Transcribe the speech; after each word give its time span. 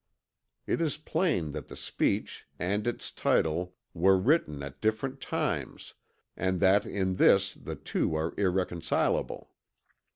It 0.65 0.81
is 0.81 0.97
plain 0.97 1.51
that 1.51 1.67
the 1.67 1.75
speech 1.75 2.47
and 2.57 2.87
its 2.87 3.11
title 3.11 3.75
were 3.93 4.17
written 4.17 4.63
at 4.63 4.81
different 4.81 5.21
times 5.21 5.93
and 6.35 6.59
that 6.59 6.87
in 6.87 7.17
this 7.17 7.53
the 7.53 7.75
two 7.75 8.15
are 8.15 8.33
irreconcilable. 8.35 9.51